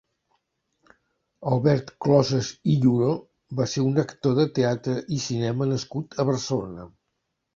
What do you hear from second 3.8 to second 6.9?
un actor de teatre i cinema nascut a Barcelona.